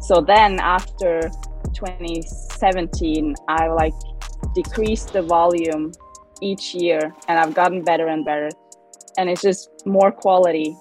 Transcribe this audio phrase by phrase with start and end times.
[0.00, 1.30] So then after
[1.74, 3.94] 2017, I like
[4.54, 5.92] decreased the volume
[6.40, 8.48] each year and I've gotten better and better.
[9.18, 10.74] And it's just more quality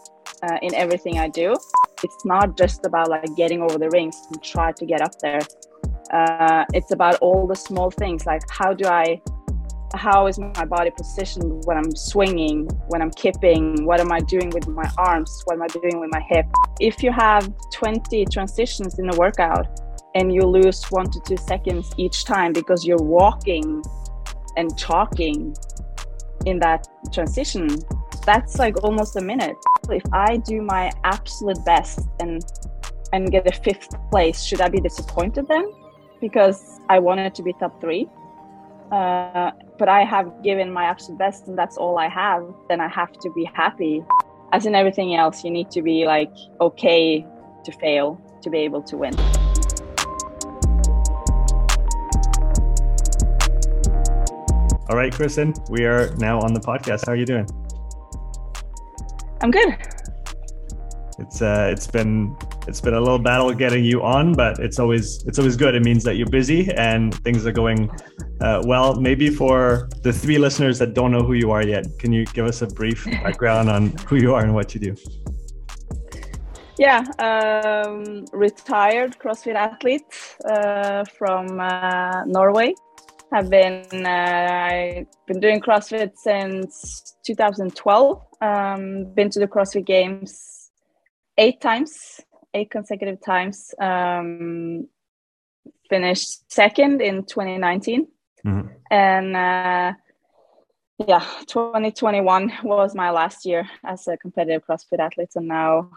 [0.44, 1.56] uh, in everything I do.
[2.04, 5.42] It's not just about like getting over the rings and try to get up there.
[6.14, 9.22] Uh, it's about all the small things like how do I
[9.96, 14.50] how is my body positioned when I'm swinging, when I'm kipping, what am I doing
[14.52, 16.46] with my arms, what am I doing with my hip.
[16.80, 19.68] If you have 20 transitions in a workout
[20.16, 23.84] and you lose one to two seconds each time because you're walking
[24.58, 25.56] and talking
[26.46, 27.68] in that transition,
[28.26, 29.56] that's like almost a minute.
[29.90, 32.44] If I do my absolute best and
[33.12, 35.66] and get a fifth place, should I be disappointed then?
[36.22, 38.08] Because I wanted to be top three.
[38.92, 42.88] Uh, but I have given my absolute best and that's all I have, then I
[42.88, 44.04] have to be happy.
[44.52, 47.26] As in everything else, you need to be like okay
[47.64, 49.14] to fail to be able to win.
[54.90, 57.06] All right, Kristin, we are now on the podcast.
[57.06, 57.48] How are you doing?
[59.42, 59.78] I'm good.
[61.20, 62.36] It's uh, it's been
[62.68, 65.76] it's been a little battle getting you on, but it's always it's always good.
[65.76, 67.90] It means that you're busy and things are going
[68.42, 68.96] uh, well.
[68.96, 72.46] Maybe for the three listeners that don't know who you are yet, can you give
[72.46, 74.96] us a brief background on who you are and what you do?
[76.78, 82.74] Yeah, um, retired CrossFit athlete uh, from uh, Norway.
[83.34, 88.26] Have been uh, I've been doing CrossFit since 2012.
[88.42, 90.59] Um, been to the CrossFit Games
[91.40, 92.22] eight times
[92.54, 93.74] eight consecutive times.
[93.80, 94.88] Um,
[95.90, 98.08] finished second in 2019,
[98.46, 98.68] mm-hmm.
[98.92, 99.94] and uh,
[101.00, 105.90] yeah, 2021 was my last year as a competitive CrossFit athlete, and now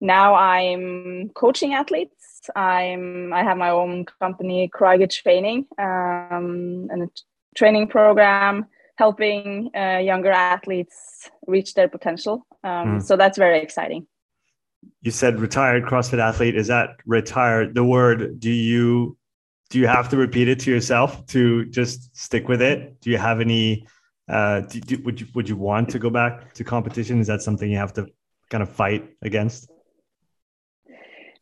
[0.00, 2.50] now I'm coaching athletes.
[2.54, 7.08] I'm I have my own company, Craiger Training, um, and a
[7.54, 12.46] training program helping uh, younger athletes reach their potential.
[12.62, 13.02] Um, mm.
[13.02, 14.06] So that's very exciting
[15.02, 16.56] you said retired CrossFit athlete.
[16.56, 17.74] Is that retired?
[17.74, 19.16] The word, do you
[19.70, 23.00] do you have to repeat it to yourself to just stick with it?
[23.00, 23.86] Do you have any
[24.28, 27.20] uh do, do, would you would you want to go back to competition?
[27.20, 28.06] Is that something you have to
[28.50, 29.70] kind of fight against?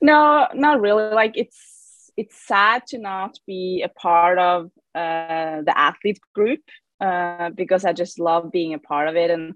[0.00, 1.12] No, not really.
[1.12, 6.60] Like it's it's sad to not be a part of uh the athlete group
[7.00, 9.54] uh because I just love being a part of it and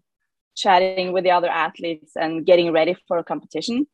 [0.55, 3.87] chatting with the other athletes and getting ready for a competition.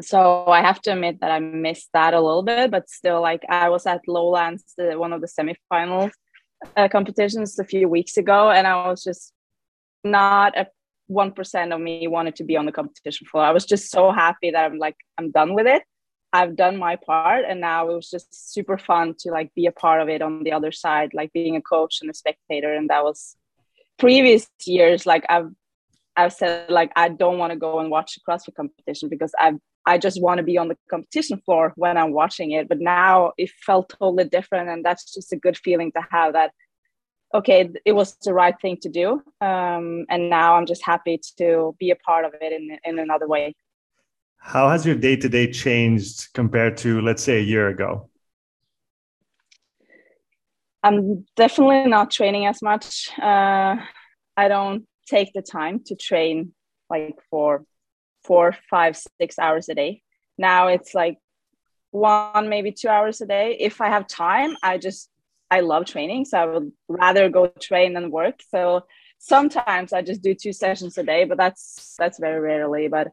[0.00, 3.44] So I have to admit that I missed that a little bit, but still, like
[3.48, 6.10] I was at Lowlands, the, one of the semifinals
[6.76, 9.32] uh, competitions a few weeks ago, and I was just
[10.02, 10.66] not a
[11.06, 13.44] one percent of me wanted to be on the competition floor.
[13.44, 15.82] I was just so happy that I'm like I'm done with it.
[16.32, 19.72] I've done my part, and now it was just super fun to like be a
[19.72, 22.74] part of it on the other side, like being a coach and a spectator.
[22.74, 23.36] And that was
[23.98, 25.06] previous years.
[25.06, 25.52] Like I've
[26.16, 29.54] I've said like I don't want to go and watch a CrossFit competition because I
[29.86, 32.68] I just want to be on the competition floor when I'm watching it.
[32.68, 36.32] But now it felt totally different, and that's just a good feeling to have.
[36.32, 36.52] That
[37.34, 41.74] okay, it was the right thing to do, um, and now I'm just happy to
[41.78, 43.54] be a part of it in in another way.
[44.38, 48.10] How has your day to day changed compared to let's say a year ago?
[50.82, 53.08] I'm definitely not training as much.
[53.18, 53.76] Uh,
[54.36, 56.52] I don't take the time to train
[56.90, 57.64] like for
[58.24, 60.02] four, five, six hours a day.
[60.38, 61.18] Now it's like
[61.90, 63.56] one, maybe two hours a day.
[63.60, 65.08] If I have time, I just
[65.50, 68.40] I love training, so I would rather go train than work.
[68.48, 68.84] So
[69.18, 72.88] sometimes I just do two sessions a day, but that's that's very rarely.
[72.88, 73.08] But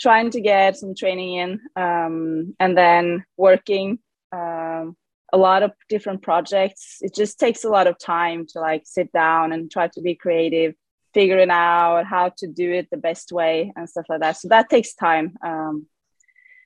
[0.00, 3.98] trying to get some training in, um, and then working
[4.32, 4.96] um,
[5.32, 6.98] a lot of different projects.
[7.00, 10.14] It just takes a lot of time to like sit down and try to be
[10.14, 10.74] creative
[11.14, 14.36] figuring out how to do it the best way and stuff like that.
[14.36, 15.36] So that takes time.
[15.44, 15.86] Um,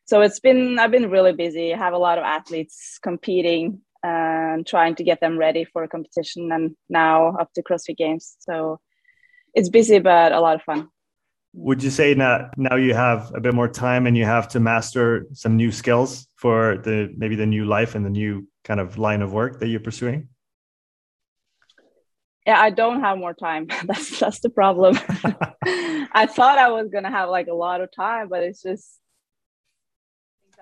[0.06, 1.74] so it's been I've been really busy.
[1.74, 5.88] I have a lot of athletes competing and trying to get them ready for a
[5.88, 8.36] competition, and now up to CrossFit Games.
[8.38, 8.80] So
[9.54, 10.88] it's busy, but a lot of fun.
[11.52, 14.60] Would you say now now you have a bit more time and you have to
[14.60, 18.98] master some new skills for the maybe the new life and the new kind of
[18.98, 20.28] line of work that you're pursuing?
[22.48, 23.66] Yeah i don't have more time.
[23.88, 24.92] That's that's the problem.
[26.20, 28.86] I thought i was gonna have like a lot of time but it's just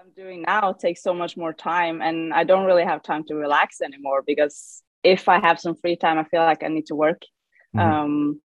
[0.01, 3.35] i'm doing now takes so much more time and i don't really have time to
[3.35, 4.83] relax anymore because
[5.15, 7.23] if i have some free time i feel like i need to work.
[7.77, 7.93] Mm-hmm.
[7.93, 8.41] um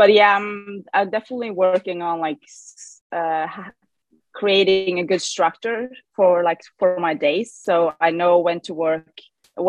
[0.00, 2.42] but yeah i'm i'm definitely working on like
[3.20, 3.46] uh
[4.40, 7.48] creating a good structure for like for my days.
[7.68, 9.16] So i know when to work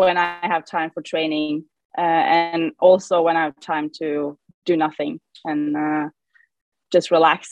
[0.02, 1.64] when i have time for training
[1.98, 6.08] uh, and also when i have time to do nothing and uh,
[6.92, 7.48] just relax.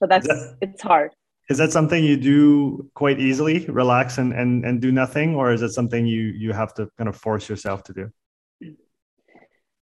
[0.00, 1.12] But that's that, it's hard.
[1.48, 5.34] is that something you do quite easily relax and, and and do nothing?
[5.36, 8.10] Or is it something you you have to kind of force yourself to do?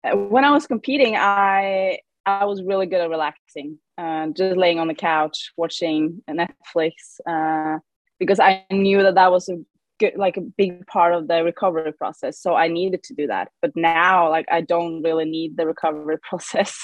[0.03, 4.79] Uh, when i was competing i i was really good at relaxing uh, just laying
[4.79, 6.93] on the couch watching Netflix
[7.29, 7.79] uh,
[8.19, 9.57] because I knew that that was a
[10.01, 12.41] good, like a big part of the recovery process.
[12.41, 13.49] So I needed to do that.
[13.63, 16.77] But now, like, I don't really need the recovery process,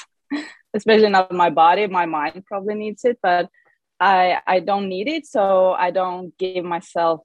[0.74, 1.86] especially not my body.
[1.88, 3.48] My mind probably needs it, but
[3.98, 5.26] I I don't need it.
[5.26, 7.20] So I don't give myself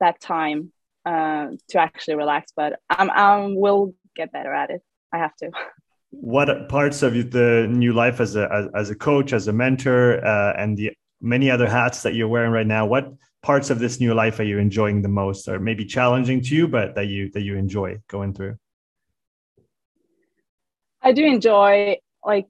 [0.00, 0.72] that time
[1.04, 2.52] uh, to actually relax.
[2.56, 4.80] But I'm I will get better at it.
[5.12, 5.50] I have to.
[6.10, 10.24] what parts of the new life as a as, as a coach as a mentor
[10.24, 10.92] uh, and the
[11.22, 13.10] many other hats that you're wearing right now what
[13.42, 16.68] parts of this new life are you enjoying the most or maybe challenging to you
[16.68, 18.56] but that you that you enjoy going through?
[21.00, 22.46] I do enjoy like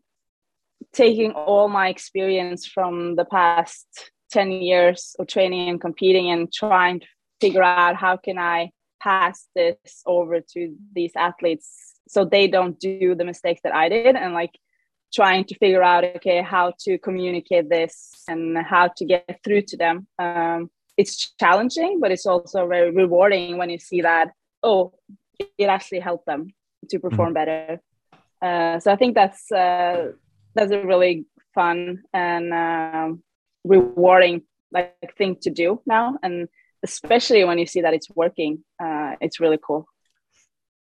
[0.93, 3.87] taking all my experience from the past
[4.31, 7.07] 10 years of training and competing and trying to
[7.41, 8.71] figure out how can i
[9.03, 14.17] pass this over to these athletes so they don't do the mistakes that I did
[14.17, 14.53] and like
[15.13, 19.77] trying to figure out okay how to communicate this and how to get through to
[19.77, 20.07] them.
[20.19, 24.31] Um, it's challenging but it's also very rewarding when you see that
[24.63, 24.93] oh
[25.59, 26.49] it actually helped them
[26.89, 27.35] to perform mm-hmm.
[27.35, 27.81] better
[28.43, 30.11] uh, so i think that's uh,
[30.55, 31.25] that's a really
[31.55, 33.23] fun and um,
[33.65, 34.43] rewarding
[34.73, 36.49] like thing to do now and
[36.83, 39.87] especially when you see that it's working uh, it's really cool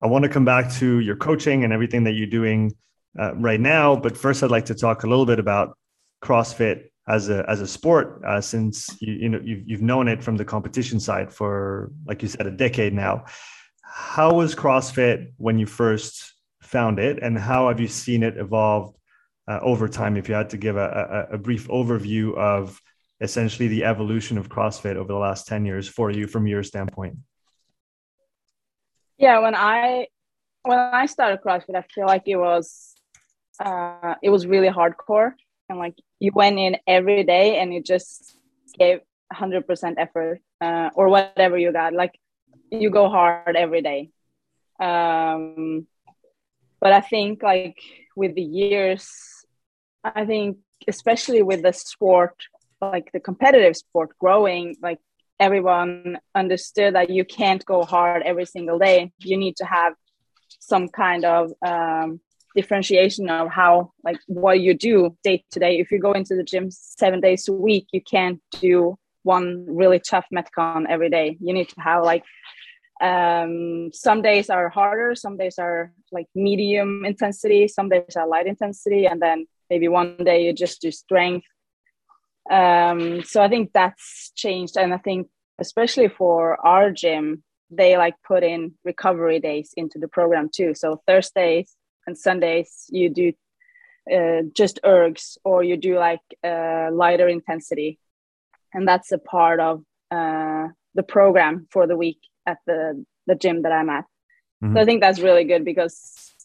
[0.01, 2.73] I want to come back to your coaching and everything that you're doing
[3.19, 3.97] uh, right now.
[3.97, 5.77] But first, I'd like to talk a little bit about
[6.23, 10.23] CrossFit as a as a sport, uh, since you you know you've you've known it
[10.23, 13.25] from the competition side for like you said a decade now.
[13.83, 18.95] How was CrossFit when you first found it, and how have you seen it evolve
[19.49, 20.17] uh, over time?
[20.17, 22.81] If you had to give a, a, a brief overview of
[23.21, 27.17] essentially the evolution of CrossFit over the last ten years for you from your standpoint.
[29.17, 30.07] Yeah, when I
[30.63, 32.95] when I started CrossFit, I feel like it was
[33.61, 35.33] uh, it was really hardcore,
[35.69, 38.37] and like you went in every day and you just
[38.79, 39.01] gave
[39.33, 41.93] hundred percent effort uh, or whatever you got.
[41.93, 42.19] Like
[42.71, 44.11] you go hard every day.
[44.81, 45.87] Um,
[46.81, 47.79] but I think like
[48.17, 49.11] with the years,
[50.05, 52.35] I think especially with the sport,
[52.81, 54.99] like the competitive sport growing, like
[55.41, 59.13] everyone understood that you can't go hard every single day.
[59.19, 59.95] You need to have
[60.61, 62.21] some kind of um,
[62.59, 65.79] differentiation of how, like, what you do day to day.
[65.79, 69.47] If you go into the gym seven days a week, you can't do one
[69.81, 71.37] really tough metcon every day.
[71.41, 72.25] You need to have like
[73.01, 78.47] um, some days are harder, some days are like medium intensity, some days are light
[78.47, 81.47] intensity, and then maybe one day you just do strength
[82.51, 85.29] um, so i think that's changed and i think
[85.59, 91.03] especially for our gym they like put in recovery days into the program too so
[91.07, 91.75] thursdays
[92.09, 93.33] and sundays you do
[94.15, 97.99] uh, just ergs or you do like uh, lighter intensity
[98.73, 103.63] and that's a part of uh, the program for the week at the the gym
[103.63, 104.05] that i'm at
[104.63, 104.75] mm-hmm.
[104.75, 105.95] so i think that's really good because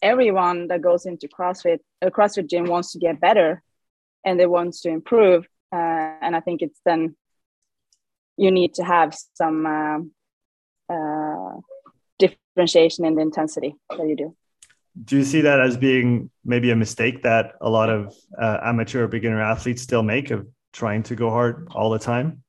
[0.02, 3.62] everyone that goes into crossfit a crossfit gym wants to get better
[4.24, 7.16] and they wants to improve uh, and I think it's then
[8.36, 9.98] you need to have some uh,
[10.94, 11.56] uh,
[12.18, 14.36] differentiation in the intensity that you do.
[15.02, 19.08] Do you see that as being maybe a mistake that a lot of uh, amateur
[19.08, 22.44] beginner athletes still make of trying to go hard all the time?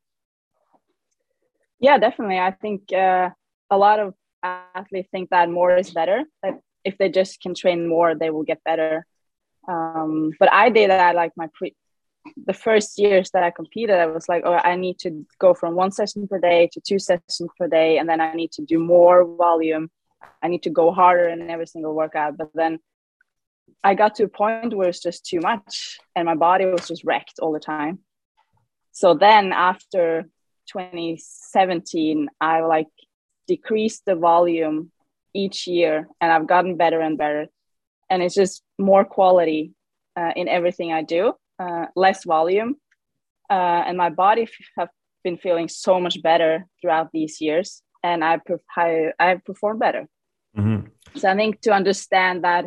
[1.80, 2.40] Yeah, definitely.
[2.40, 3.32] I think uh,
[3.70, 6.24] a lot of athletes think that more is better.
[6.44, 9.06] That if they just can train more, they will get better.
[9.68, 11.76] Um, but I did that like my pre
[12.46, 15.76] the first years that I competed, I was like, oh, I need to go from
[15.76, 18.80] one session per day to two sessions per day, and then I need to do
[18.80, 19.92] more volume.
[20.42, 22.38] I need to go harder in every single workout.
[22.38, 22.80] But then
[23.84, 27.04] I got to a point where it's just too much, and my body was just
[27.04, 28.00] wrecked all the time.
[28.92, 30.24] So then after
[30.72, 32.88] 2017, I like
[33.48, 34.92] decreased the volume
[35.34, 37.48] each year, and I've gotten better and better.
[38.10, 39.74] And it's just more quality
[40.16, 42.76] uh, in everything I do uh, less volume,
[43.50, 44.90] uh, and my body f- have
[45.24, 48.34] been feeling so much better throughout these years, and I
[48.86, 48.90] I
[49.26, 50.04] I performed better.
[50.58, 50.80] Mm-hmm.
[51.20, 52.64] So I think to understand that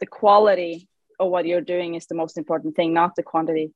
[0.00, 0.74] the quality
[1.20, 3.66] of what you're doing is the most important thing, not the quantity.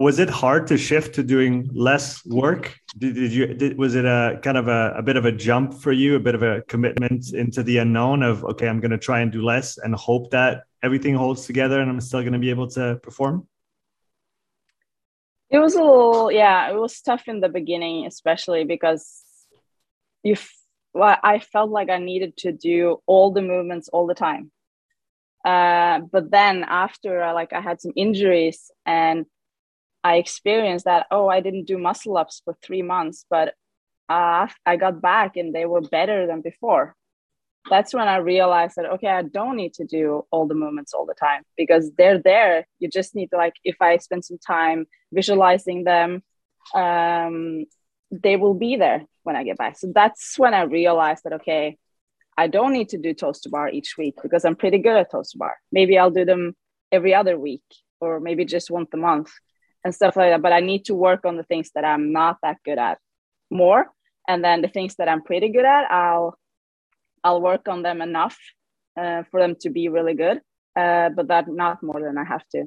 [0.00, 2.64] was it hard to shift to doing less work?
[2.96, 5.74] Did, did you did, was it a kind of a, a bit of a jump
[5.74, 8.98] for you, a bit of a commitment into the unknown of okay, I'm going to
[8.98, 12.38] try and do less and hope that everything holds together and I'm still going to
[12.38, 13.46] be able to perform?
[15.50, 19.02] It was a little yeah, it was tough in the beginning, especially because
[20.22, 20.36] you
[20.92, 24.50] well, I felt like I needed to do all the movements all the time.
[25.44, 29.24] Uh, but then after uh, like I had some injuries and
[30.02, 33.54] I experienced that, oh, I didn't do muscle ups for three months, but
[34.08, 36.94] uh, I got back and they were better than before.
[37.68, 41.04] That's when I realized that, okay, I don't need to do all the movements all
[41.04, 42.66] the time because they're there.
[42.78, 46.22] You just need to, like, if I spend some time visualizing them,
[46.74, 47.66] um,
[48.10, 49.78] they will be there when I get back.
[49.78, 51.78] So that's when I realized that, okay,
[52.36, 55.10] I don't need to do toes to bar each week because I'm pretty good at
[55.10, 55.56] toes to bar.
[55.70, 56.56] Maybe I'll do them
[56.90, 57.62] every other week
[58.00, 59.30] or maybe just once a month
[59.84, 60.42] and stuff like that.
[60.42, 62.98] But I need to work on the things that I'm not that good at
[63.50, 63.86] more.
[64.26, 66.38] And then the things that I'm pretty good at, I'll
[67.22, 68.38] I'll work on them enough
[68.96, 70.40] uh, for them to be really good,
[70.76, 72.64] uh, but that not more than I have to.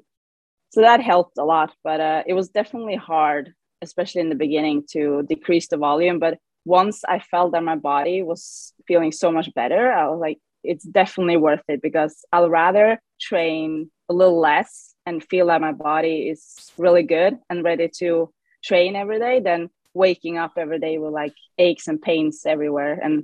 [0.70, 4.84] So that helped a lot, but uh, it was definitely hard, especially in the beginning,
[4.92, 6.20] to decrease the volume.
[6.20, 10.40] But once I felt that my body was feeling so much better, I was like,
[10.64, 15.74] it's definitely worth it because I'll rather train a little less and feel that my
[15.74, 20.98] body is really good and ready to train every day than waking up every day
[20.98, 23.24] with like aches and pains everywhere and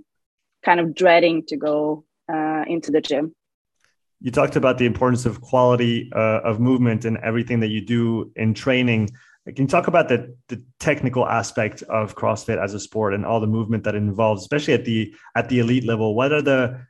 [0.63, 3.34] kind of dreading to go uh, into the gym.
[4.22, 8.32] You talked about the importance of quality uh, of movement and everything that you do
[8.36, 9.12] in training.
[9.53, 13.39] Can you talk about the, the technical aspect of CrossFit as a sport and all
[13.39, 16.15] the movement that involves, especially at the at the elite level?
[16.15, 16.82] What are the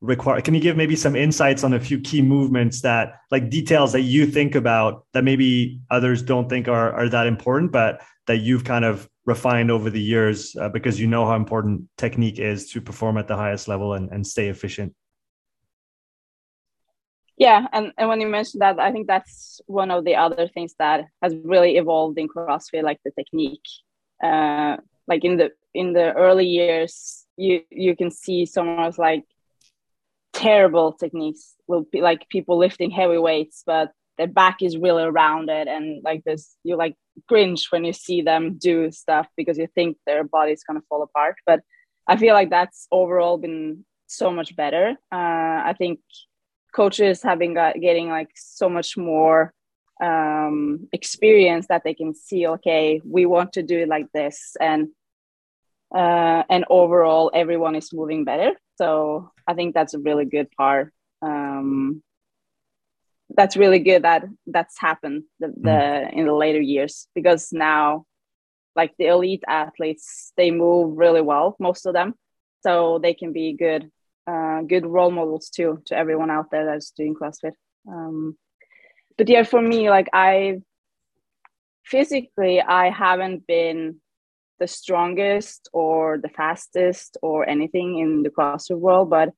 [0.00, 3.92] require can you give maybe some insights on a few key movements that like details
[3.92, 8.36] that you think about that maybe others don't think are, are that important but that
[8.36, 12.70] you've kind of refined over the years uh, because you know how important technique is
[12.70, 14.94] to perform at the highest level and, and stay efficient
[17.38, 20.74] yeah and, and when you mentioned that i think that's one of the other things
[20.78, 23.68] that has really evolved in crossfit like the technique.
[24.22, 24.76] Uh,
[25.06, 29.24] like in the in the early years you you can see someone like
[30.32, 35.68] terrible techniques will be like people lifting heavy weights but their back is really rounded
[35.68, 36.96] and like this you like
[37.28, 41.36] cringe when you see them do stuff because you think their body's gonna fall apart.
[41.46, 41.60] But
[42.06, 44.96] i feel like that's overall been so much better.
[45.12, 46.00] Uh, i think
[46.80, 49.52] coaches having got getting like so much more
[50.10, 54.88] um, experience that they can see okay we want to do it like this and
[56.00, 60.92] uh, and overall everyone is moving better so I think that's a really good part.
[61.20, 62.02] Um,
[63.36, 66.12] that's really good that that's happened the, the mm.
[66.14, 68.06] in the later years because now
[68.74, 72.14] like the elite athletes they move really well most of them
[72.62, 73.90] so they can be good
[74.28, 77.52] uh, good role models too to everyone out there that's doing crossfit
[77.88, 78.36] um,
[79.16, 80.60] but yeah for me like i
[81.84, 84.00] physically i haven't been
[84.58, 89.30] the strongest or the fastest or anything in the CrossFit world, but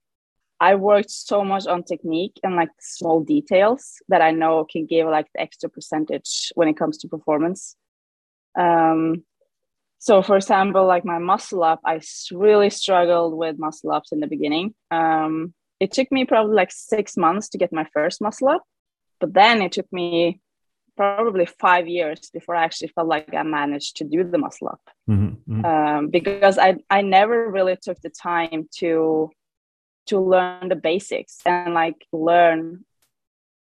[0.60, 5.08] I worked so much on technique and like small details that I know can give
[5.08, 7.76] like the extra percentage when it comes to performance.
[8.58, 9.24] Um,
[10.00, 12.00] so, for example, like my muscle up, I
[12.32, 14.74] really struggled with muscle ups in the beginning.
[14.90, 18.62] Um, it took me probably like six months to get my first muscle up,
[19.20, 20.40] but then it took me
[20.96, 24.80] probably five years before I actually felt like I managed to do the muscle up
[25.08, 25.64] mm-hmm, mm-hmm.
[25.64, 29.30] Um, because I I never really took the time to
[30.06, 32.84] to learn the basics and like learn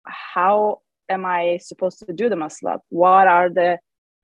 [0.05, 2.81] how am I supposed to do the muscle up?
[2.89, 3.79] What are the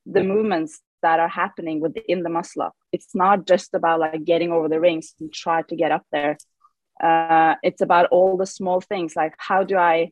[0.06, 2.76] the movements that are happening within the muscle up?
[2.92, 6.38] It's not just about like getting over the rings and try to get up there.
[7.02, 10.12] Uh, it's about all the small things like how do I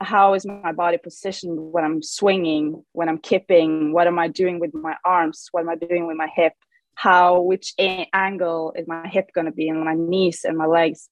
[0.00, 3.92] how is my body positioned when I'm swinging, when I'm kipping?
[3.92, 5.48] What am I doing with my arms?
[5.52, 6.52] What am I doing with my hip?
[6.94, 10.66] How, which a- angle is my hip going to be and my knees and my
[10.66, 11.08] legs?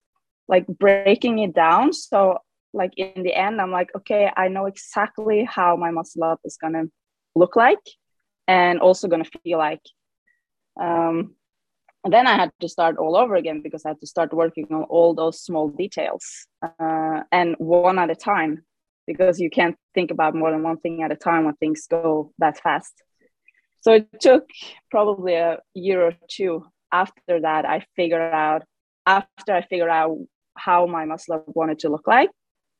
[0.48, 1.92] Like breaking it down.
[1.92, 2.38] So,
[2.74, 6.58] like in the end, I'm like, okay, I know exactly how my muscle up is
[6.58, 6.90] going to
[7.34, 7.78] look like
[8.46, 9.82] and also going to feel like.
[10.80, 11.36] Um,
[12.06, 14.82] then I had to start all over again because I had to start working on
[14.84, 18.62] all those small details uh, and one at a time
[19.06, 22.32] because you can't think about more than one thing at a time when things go
[22.38, 22.92] that fast.
[23.80, 24.48] So it took
[24.90, 28.62] probably a year or two after that I figured out
[29.06, 30.16] after I figured out
[30.56, 32.30] how my muscle wanted to look like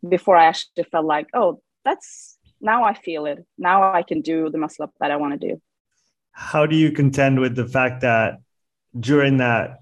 [0.09, 2.34] before I actually felt like, oh, that's
[2.65, 3.45] now I feel it.
[3.59, 5.61] Now I can do the muscle up that I want to do.
[6.33, 8.41] How do you contend with the fact that
[8.99, 9.79] during that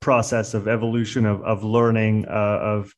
[0.00, 2.92] process of evolution of, of learning, uh, of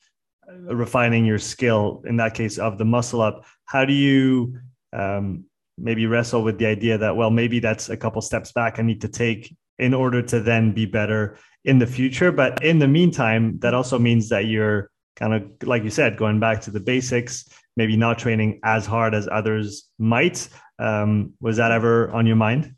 [0.49, 4.59] refining your skill, in that case of the muscle up, how do you
[4.93, 5.45] um,
[5.77, 9.01] maybe wrestle with the idea that, well, maybe that's a couple steps back I need
[9.03, 12.33] to take in order to then be better in the future.
[12.33, 16.41] But in the meantime, that also means that you're kind of, like you said, going
[16.41, 17.49] back to the basics,
[17.79, 20.49] maybe not training as hard as others might.
[20.81, 22.75] Um, was that ever on your mind?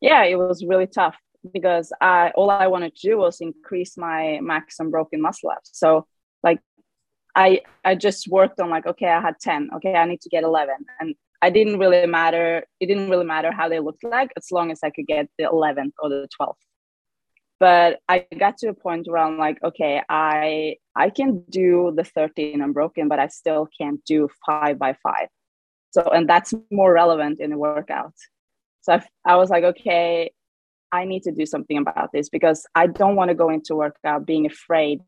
[0.00, 1.16] Yeah, it was really tough
[1.52, 5.70] because I all I wanted to do was increase my max unbroken muscle ups.
[5.72, 6.06] So
[6.42, 6.58] like
[7.36, 10.42] I I just worked on like okay I had 10 okay I need to get
[10.42, 14.46] 11 and I didn't really matter it didn't really matter how they looked like as
[14.50, 16.62] long as I could get the 11th or the 12th
[17.62, 22.02] but I got to a point where I'm like okay I I can do the
[22.02, 25.28] 13 unbroken but I still can't do 5 by 5
[25.94, 28.16] so and that's more relevant in the workout
[28.80, 30.32] so I, I was like okay
[30.90, 34.26] I need to do something about this because I don't want to go into workout
[34.26, 35.00] being afraid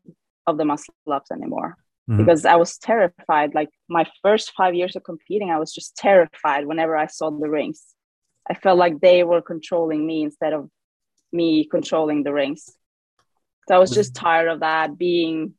[0.47, 1.77] of the muscle ups anymore
[2.09, 2.17] mm-hmm.
[2.17, 3.53] because I was terrified.
[3.53, 7.49] Like my first five years of competing, I was just terrified whenever I saw the
[7.49, 7.83] rings.
[8.49, 10.69] I felt like they were controlling me instead of
[11.35, 12.69] me controlling the rings.
[13.67, 14.25] So I was just mm-hmm.
[14.25, 15.53] tired of that being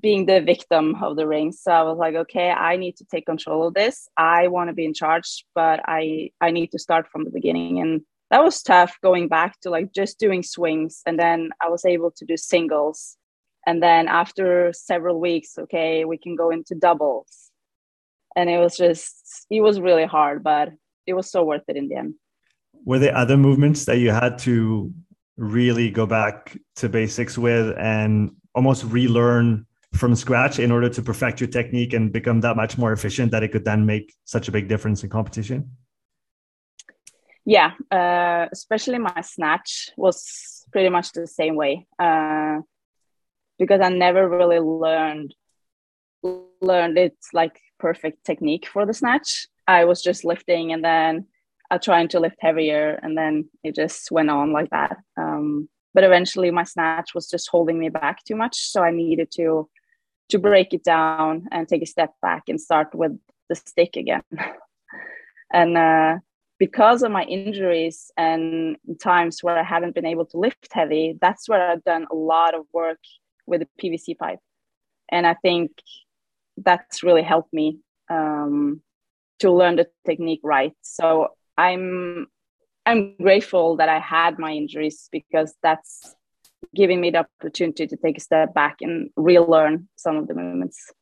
[0.00, 1.60] being the victim of the rings.
[1.60, 4.08] So I was like, okay, I need to take control of this.
[4.16, 7.80] I want to be in charge, but I I need to start from the beginning.
[7.80, 11.02] And that was tough going back to like just doing swings.
[11.06, 13.16] And then I was able to do singles
[13.66, 17.50] and then after several weeks okay we can go into doubles
[18.36, 20.70] and it was just it was really hard but
[21.06, 22.14] it was so worth it in the end
[22.84, 24.92] were there other movements that you had to
[25.36, 31.40] really go back to basics with and almost relearn from scratch in order to perfect
[31.40, 34.52] your technique and become that much more efficient that it could then make such a
[34.52, 35.70] big difference in competition
[37.44, 42.58] yeah uh, especially my snatch was pretty much the same way uh,
[43.58, 45.34] because I never really learned
[46.60, 49.46] learned it's like perfect technique for the snatch.
[49.66, 51.26] I was just lifting and then
[51.78, 54.96] Trying to lift heavier and then it just went on like that.
[55.16, 58.56] Um, but eventually my snatch was just holding me back too much.
[58.56, 59.68] So I needed to
[60.30, 63.12] to break it down and take a step back and start with
[63.48, 64.22] the stick again.
[65.52, 66.18] and uh,
[66.58, 71.48] because of my injuries and times where I haven't been able to lift heavy, that's
[71.48, 73.00] where I've done a lot of work
[73.46, 74.38] with the PVC pipe.
[75.10, 75.72] And I think
[76.56, 77.78] that's really helped me
[78.08, 78.82] um,
[79.40, 80.74] to learn the technique right.
[80.82, 82.26] So I'm
[82.86, 86.14] I'm grateful that I had my injuries because that's
[86.74, 90.92] giving me the opportunity to take a step back and relearn some of the movements.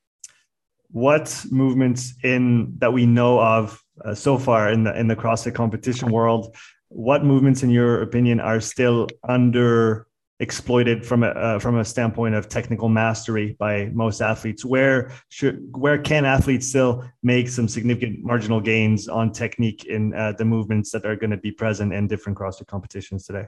[0.91, 5.55] What movements in that we know of uh, so far in the in the CrossFit
[5.55, 6.57] competition world?
[6.89, 10.08] What movements, in your opinion, are still under
[10.41, 14.65] exploited from a uh, from a standpoint of technical mastery by most athletes.
[14.65, 20.33] Where should where can athletes still make some significant marginal gains on technique in uh,
[20.33, 23.47] the movements that are going to be present in different CrossFit competitions today?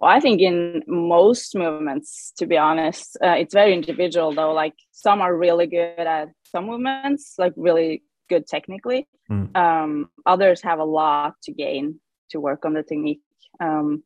[0.00, 4.52] Well i think in most movements to be honest uh, it's very individual though.
[4.52, 9.06] Like some are really good at some movements like really good technically.
[9.30, 9.56] Mm.
[9.56, 13.22] um, others have a lot to gain to work on the technique.
[13.58, 14.02] Um,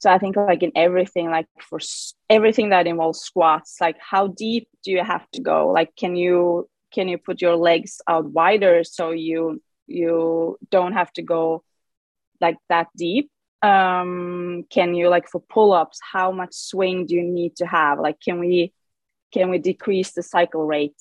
[0.00, 1.78] so i think like in everything like for
[2.28, 5.68] everything that involves squats like how deep do you have to go?
[5.68, 11.12] Like can you can you put your legs out wider so you you don't have
[11.14, 11.62] to go
[12.40, 13.30] like that deep?
[13.62, 17.98] Um can you like for pull-ups how much swing do you need to have?
[17.98, 18.72] Like can we
[19.32, 21.00] can we decrease the cycle rate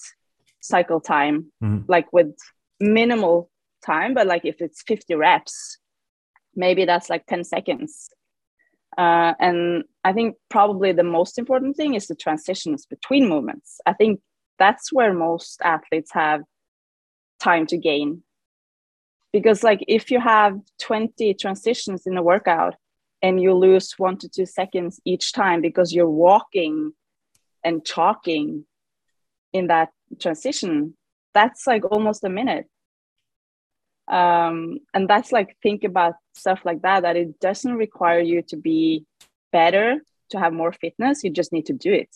[0.62, 1.86] cycle time mm-hmm.
[1.88, 2.36] like with
[2.82, 3.50] minimal
[3.86, 5.78] time but like if it's 50 reps
[6.54, 8.10] maybe that's like 10 seconds
[9.00, 13.80] uh, and I think probably the most important thing is the transitions between movements.
[13.86, 14.20] I think
[14.58, 16.42] that's where most athletes have
[17.40, 18.24] time to gain.
[19.32, 22.76] Because, like, if you have 20 transitions in a workout
[23.22, 26.92] and you lose one to two seconds each time because you're walking
[27.64, 28.66] and talking
[29.54, 30.94] in that transition,
[31.34, 32.68] that's like almost a minute
[34.10, 38.58] um, and that's like think about stuff like that that it doesn't require you to
[38.58, 39.06] be
[39.52, 41.24] better to have more fitness.
[41.24, 42.10] You just need to do it.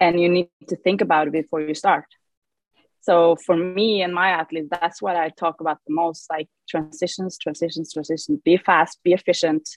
[0.00, 2.06] And you need to think about it before you start.
[3.00, 7.38] So for me and my athletes that's what i talk about the most like transitions
[7.38, 8.40] transitions transitions.
[8.44, 9.68] Be fast be efficient.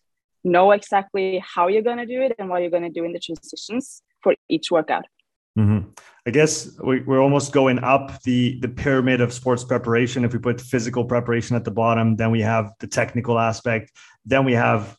[0.44, 3.14] Know exactly how you're going to do it and what you're going to do in
[3.14, 5.06] the transitions for each workout
[5.58, 5.90] Mm-hmm.
[6.26, 10.24] I guess we, are almost going up the the pyramid of sports preparation.
[10.24, 13.92] If we put physical preparation at the bottom, then we have the technical aspect,
[14.26, 14.96] then we have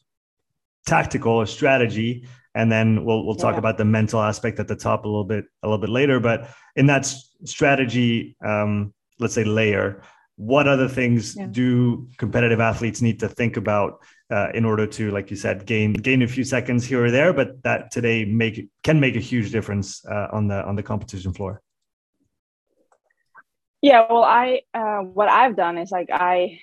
[0.87, 3.61] tactical or strategy, and then we'll we'll talk yeah.
[3.61, 6.19] about the mental aspect at the top a little bit a little bit later.
[6.19, 7.07] But in that
[7.45, 10.03] strategy, um, let's say layer,
[10.37, 11.47] what other things yeah.
[11.47, 14.01] do competitive athletes need to think about
[14.33, 17.33] uh, in order to, like you said, gain gain a few seconds here or there,
[17.33, 21.33] but that today make can make a huge difference uh, on the on the competition
[21.35, 21.61] floor.
[23.83, 26.59] Yeah, well, I uh, what I've done is like I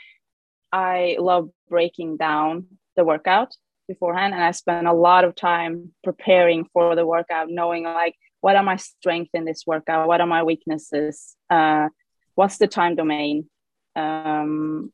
[0.71, 3.55] I love breaking down the workout
[3.87, 8.55] beforehand, and I spend a lot of time preparing for the workout, knowing like what
[8.55, 11.89] are my strengths in this workout, what are my weaknesses, uh,
[12.33, 13.47] what's the time domain,
[13.95, 14.91] um,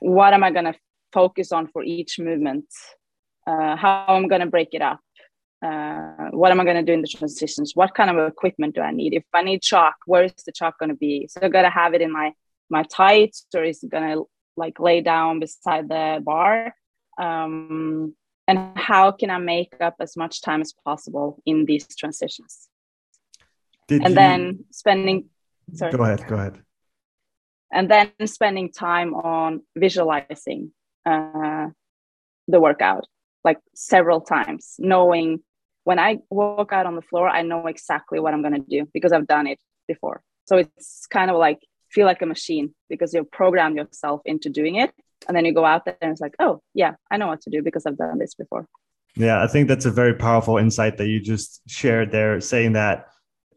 [0.00, 0.74] what am I gonna
[1.12, 2.66] focus on for each movement,
[3.46, 5.00] uh, how I'm going to break it up,
[5.64, 8.80] uh, what am I going to do in the transitions, what kind of equipment do
[8.80, 9.14] I need?
[9.14, 11.28] If I need chalk, where is the chalk going to be?
[11.28, 12.32] So I got to have it in my
[12.70, 16.74] my tights, or is it going to like lay down beside the bar?
[17.18, 18.14] Um,
[18.46, 22.68] and how can I make up as much time as possible in these transitions?
[23.88, 24.14] Did and you...
[24.14, 25.30] then spending.
[25.74, 25.92] Sorry.
[25.92, 26.26] Go ahead.
[26.28, 26.62] Go ahead.
[27.72, 30.72] And then spending time on visualizing
[31.06, 31.68] uh,
[32.46, 33.06] the workout
[33.44, 35.40] like several times, knowing
[35.84, 38.88] when I walk out on the floor, I know exactly what I'm going to do
[38.92, 40.22] because I've done it before.
[40.46, 44.76] So it's kind of like feel like a machine because you program yourself into doing
[44.76, 44.92] it.
[45.26, 47.50] And then you go out there and it's like, oh, yeah, I know what to
[47.50, 48.66] do because I've done this before.
[49.16, 53.06] Yeah, I think that's a very powerful insight that you just shared there, saying that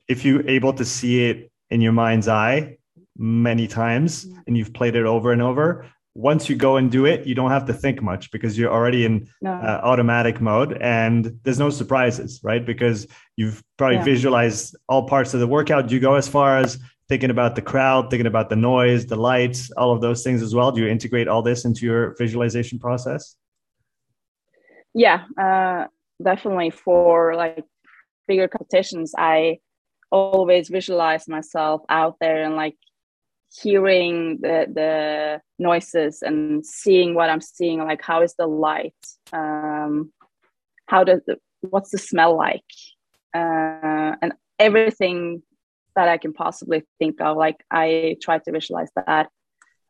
[0.08, 2.78] if you're able to see it in your mind's eye
[3.18, 4.40] many times mm-hmm.
[4.48, 7.52] and you've played it over and over, once you go and do it, you don't
[7.52, 9.54] have to think much because you're already in no.
[9.54, 12.66] uh, automatic mode and there's no surprises, right?
[12.66, 14.04] Because you've probably yeah.
[14.04, 15.88] visualized all parts of the workout.
[15.88, 19.16] Do you go as far as thinking about the crowd, thinking about the noise, the
[19.16, 20.72] lights, all of those things as well?
[20.72, 23.38] Do you integrate all this into your visualization process?
[24.94, 25.86] Yeah, uh,
[26.22, 26.72] definitely.
[26.72, 27.64] For like
[28.28, 29.60] bigger competitions, I
[30.12, 32.76] always visualize myself out there and like
[33.52, 38.94] hearing the the noises and seeing what I'm seeing, like how is the light,
[39.34, 40.12] um,
[40.88, 42.64] how does the, what's the smell like,
[43.34, 45.44] uh, and everything
[45.96, 47.38] that I can possibly think of.
[47.38, 49.28] Like I try to visualize that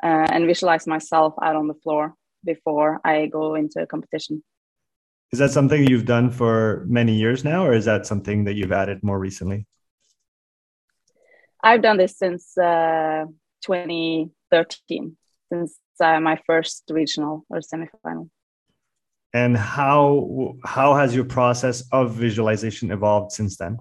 [0.04, 4.44] uh, and visualize myself out on the floor before I go into a competition.
[5.32, 8.74] Is that something you've done for many years now, or is that something that you've
[8.74, 9.66] added more recently?
[11.64, 13.26] I've done this since uh,
[13.62, 15.18] 2013
[15.52, 18.30] since uh, my first regional or semifinal.
[19.34, 23.78] And how how has your process of visualization evolved since then?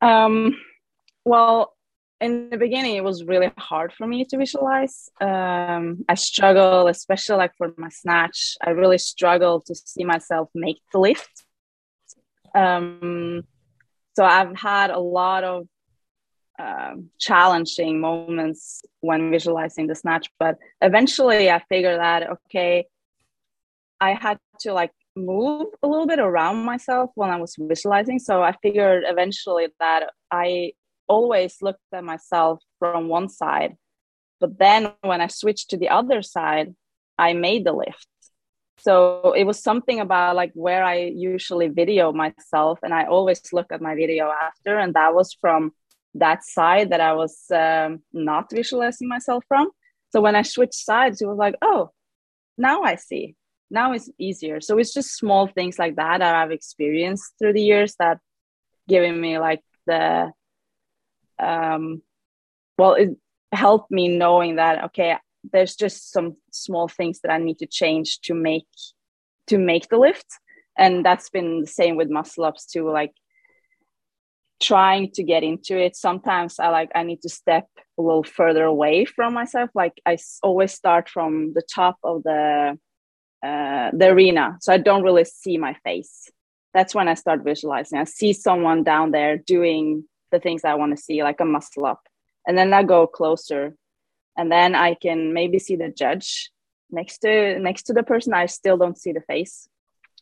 [0.00, 0.56] Um,
[1.24, 1.76] well,
[2.20, 5.08] in the beginning, it was really hard for me to visualize.
[5.20, 8.56] Um, I struggle, especially like for my snatch.
[8.64, 11.44] I really struggle to see myself make the lift.
[12.54, 13.42] Um,
[14.14, 15.66] so I've had a lot of
[16.58, 22.86] um, challenging moments when visualizing the snatch but eventually i figured that okay
[24.00, 28.18] i had to like move a little bit around myself when i was visualizing.
[28.18, 30.72] So i figured eventually that i
[31.08, 33.76] always looked at myself from one side
[34.40, 36.74] but then when i switched to the other side
[37.18, 38.08] i made the lift.
[38.78, 43.66] So it was something about like where i usually video myself and i always look
[43.70, 45.72] at my video after and that was from
[46.18, 49.70] that side that I was um, not visualizing myself from.
[50.10, 51.90] So when I switched sides, it was like, oh,
[52.56, 53.36] now I see.
[53.70, 54.60] Now it's easier.
[54.60, 58.18] So it's just small things like that that I've experienced through the years that
[58.88, 60.32] giving me like the
[61.38, 62.02] um
[62.78, 63.10] well it
[63.52, 65.16] helped me knowing that okay
[65.52, 68.66] there's just some small things that I need to change to make
[69.48, 70.26] to make the lift
[70.78, 73.12] and that's been the same with muscle ups too like
[74.60, 75.96] trying to get into it.
[75.96, 79.70] Sometimes i like i need to step a little further away from myself.
[79.74, 82.78] Like i always start from the top of the
[83.44, 86.30] uh, the arena so i don't really see my face.
[86.74, 87.98] That's when i start visualizing.
[87.98, 91.86] I see someone down there doing the things i want to see like a muscle
[91.86, 92.02] up.
[92.46, 93.74] And then i go closer.
[94.38, 96.50] And then i can maybe see the judge
[96.90, 98.32] next to next to the person.
[98.32, 99.68] I still don't see the face.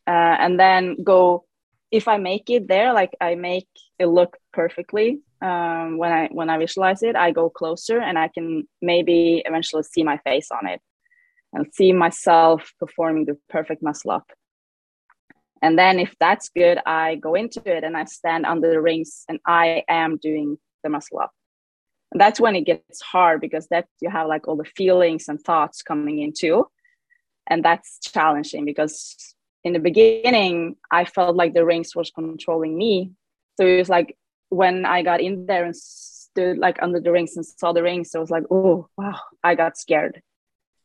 [0.07, 1.45] Uh, and then go
[1.91, 3.69] if I make it there, like I make
[3.99, 8.29] it look perfectly um, when I when I visualize it, I go closer and I
[8.29, 10.81] can maybe eventually see my face on it
[11.53, 14.27] and see myself performing the perfect muscle up.
[15.61, 19.25] And then if that's good, I go into it and I stand under the rings
[19.29, 21.33] and I am doing the muscle up.
[22.13, 25.41] And that's when it gets hard because that you have like all the feelings and
[25.41, 26.69] thoughts coming in too.
[27.47, 29.34] And that's challenging because
[29.65, 33.13] in the beginning, I felt like the rings was controlling me.
[33.57, 34.17] So it was like
[34.51, 38.15] when I got in there and stood like under the rings and saw the rings,
[38.15, 40.23] I was like, oh wow, I got scared.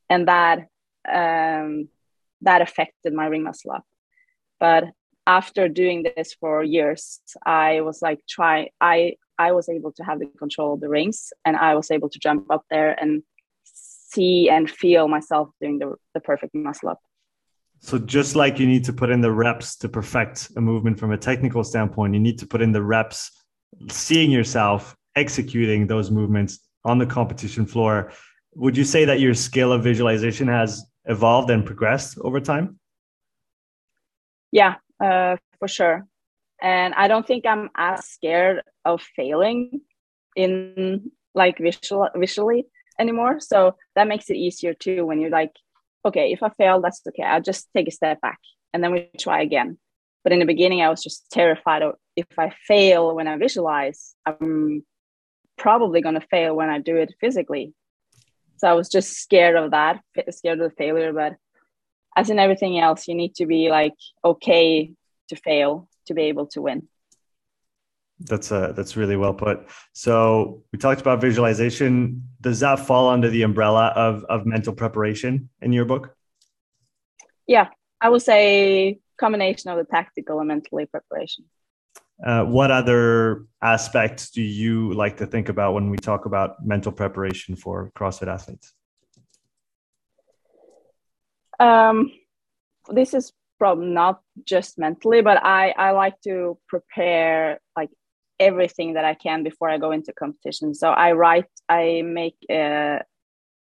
[0.09, 0.59] And that
[1.11, 1.89] um
[2.41, 3.85] that affected my ring muscle up.
[4.59, 4.85] But
[5.27, 10.19] after doing this for years, I was like try I I was able to have
[10.19, 13.23] the control of the rings and I was able to jump up there and
[13.63, 16.99] see and feel myself doing the, the perfect muscle up.
[17.79, 21.11] So just like you need to put in the reps to perfect a movement from
[21.11, 23.31] a technical standpoint, you need to put in the reps
[23.89, 28.11] seeing yourself executing those movements on the competition floor.
[28.55, 32.79] Would you say that your skill of visualization has evolved and progressed over time?
[34.51, 36.07] Yeah, uh, for sure.
[36.61, 39.81] And I don't think I'm as scared of failing
[40.35, 42.65] in like visual visually
[42.99, 43.39] anymore.
[43.39, 45.55] So that makes it easier too when you're like,
[46.05, 47.23] okay, if I fail, that's okay.
[47.23, 48.39] I'll just take a step back
[48.73, 49.77] and then we try again.
[50.23, 54.15] But in the beginning, I was just terrified of if I fail when I visualize,
[54.25, 54.85] I'm
[55.57, 57.73] probably going to fail when I do it physically.
[58.57, 61.13] So I was just scared of that, scared of the failure.
[61.13, 61.35] But
[62.15, 64.91] as in everything else, you need to be like okay
[65.29, 66.87] to fail to be able to win.
[68.21, 69.67] That's uh, that's really well put.
[69.93, 72.27] So we talked about visualization.
[72.41, 76.15] Does that fall under the umbrella of of mental preparation in your book?
[77.47, 77.69] Yeah,
[78.01, 81.45] I would say combination of the tactical and mentally preparation.
[82.25, 86.91] Uh, what other aspects do you like to think about when we talk about mental
[86.91, 88.73] preparation for CrossFit athletes?
[91.59, 92.11] Um,
[92.89, 97.89] this is probably not just mentally, but I, I like to prepare like
[98.39, 100.73] everything that I can before I go into competition.
[100.73, 103.01] So I write, I make a,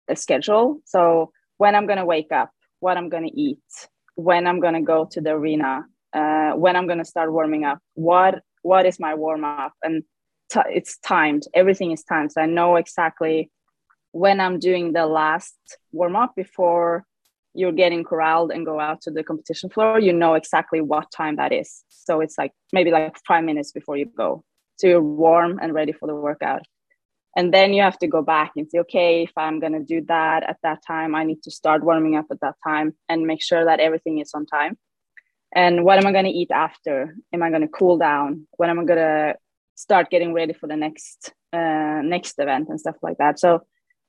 [0.09, 0.81] a schedule.
[0.85, 3.59] So when I'm going to wake up, what I'm going to eat,
[4.15, 7.65] when I'm going to go to the arena, uh, when I'm going to start warming
[7.65, 10.05] up, what what is my warm up, and
[10.53, 11.43] t- it's timed.
[11.55, 13.51] Everything is timed, so I know exactly
[14.13, 15.57] when I'm doing the last
[15.91, 17.05] warm up before
[17.55, 19.99] you're getting corralled and go out to the competition floor.
[19.99, 21.85] You know exactly what time that is.
[21.89, 24.45] So it's like maybe like five minutes before you go,
[24.83, 26.63] so you're warm and ready for the workout.
[27.37, 30.05] And then you have to go back and say, okay, if I'm going to do
[30.09, 33.41] that at that time, I need to start warming up at that time and make
[33.41, 34.77] sure that everything is on time.
[35.55, 37.15] And what am i going to eat after?
[37.33, 38.49] Am i going to cool down?
[38.57, 39.37] When am i going to
[39.77, 43.39] start getting ready for the next uh, next event and stuff like that?
[43.39, 43.61] So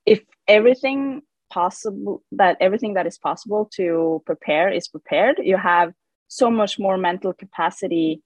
[0.06, 5.94] if everything possible that everything that is possible to prepare is prepared you have
[6.28, 8.24] so much more mental capacity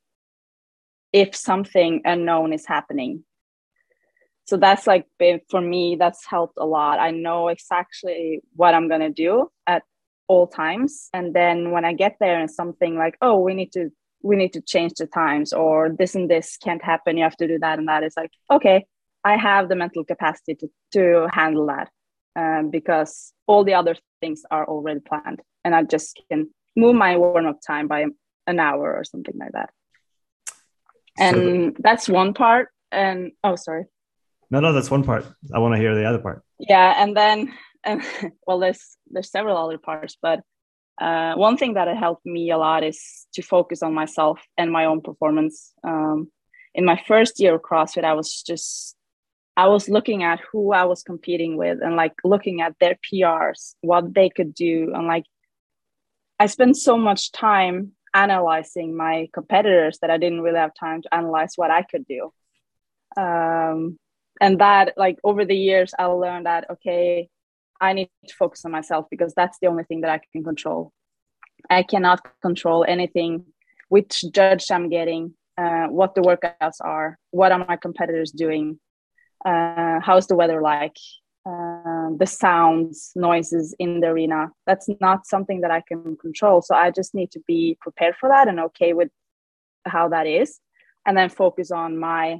[1.14, 3.24] if something unknown is happening.
[4.46, 5.06] So that's like
[5.50, 7.00] for me that's helped a lot.
[7.00, 9.84] I know exactly what i'm going to do at
[10.28, 11.10] all times.
[11.14, 13.92] And then when i get there and something like oh we need to
[14.22, 17.48] we need to change the times or this and this can't happen you have to
[17.48, 18.86] do that and that it's like okay
[19.24, 21.90] i have the mental capacity to, to handle that
[22.36, 27.18] um, because all the other things are already planned and i just can move my
[27.18, 28.06] warm-up time by
[28.48, 29.70] an hour or something like that
[31.20, 33.86] and so, that's one part and oh sorry.
[34.50, 35.26] No no that's one part.
[35.54, 36.44] I want to hear the other part.
[36.60, 37.54] Yeah and then
[37.88, 38.04] and
[38.48, 40.42] well, there's there's several other parts, but
[41.00, 44.86] uh, one thing that helped me a lot is to focus on myself and my
[44.86, 45.74] own performance.
[45.84, 46.32] Um,
[46.74, 48.96] in my first year of CrossFit, I was just
[49.56, 53.74] I was looking at who I was competing with and like looking at their PRs,
[53.82, 55.26] what they could do, and like
[56.40, 61.14] I spent so much time analyzing my competitors that I didn't really have time to
[61.20, 62.22] analyze what I could do.
[63.16, 63.80] Um,
[64.42, 67.30] and that, like over the years, I learned that okay,
[67.80, 70.92] I need to focus on myself because that's the only thing that I can control.
[71.70, 73.32] I cannot control anything,
[73.90, 78.80] which judge I'm getting, uh, what the workouts are, what are my competitors doing,
[79.46, 80.98] uh, how's the weather like,
[81.50, 81.87] uh,
[82.18, 84.50] the sounds, noises in the arena.
[84.66, 86.62] That's not something that I can control.
[86.62, 89.10] So I just need to be prepared for that and okay with
[89.86, 90.60] how that is,
[91.06, 92.40] and then focus on my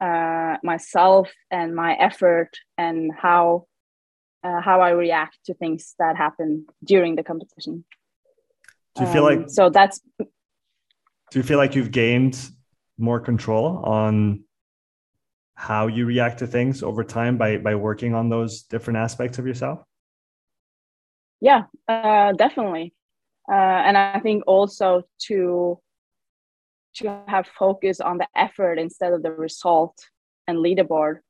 [0.00, 3.66] uh, myself and my effort and how
[4.42, 7.84] uh, how I react to things that happen during the competition.
[8.96, 9.70] Do you feel um, like so?
[9.70, 10.00] That's.
[10.18, 12.50] Do you feel like you've gained
[12.98, 14.44] more control on
[15.60, 19.46] how you react to things over time by by working on those different aspects of
[19.46, 19.84] yourself?
[21.40, 22.94] Yeah, uh, definitely.
[23.46, 25.78] uh, and I think also to
[26.94, 29.96] to have focus on the effort instead of the result
[30.48, 31.20] and leaderboard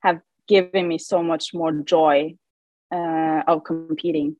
[0.00, 2.34] have given me so much more joy
[2.94, 4.36] uh, of competing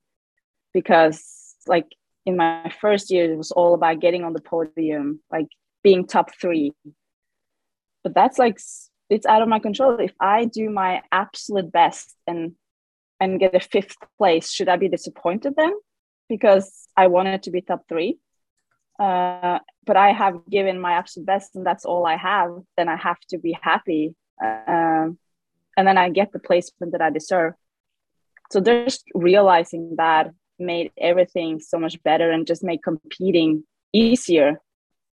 [0.73, 1.87] because like
[2.25, 5.47] in my first year it was all about getting on the podium like
[5.83, 6.71] being top three
[8.03, 8.57] but that's like
[9.09, 9.97] it's out of my control.
[9.99, 12.53] If i do my absolute best and
[13.19, 15.73] and get a fifth place should i be disappointed then?
[16.29, 18.17] Because i wanted to be top three.
[18.99, 22.95] Uh, but i have given my absolute best and that's all i have then i
[22.95, 25.07] have to be happy uh,
[25.75, 27.53] and then i get the placement that i deserve.
[28.51, 33.63] So just realizing that made everything so much better and just made competing
[33.93, 34.61] easier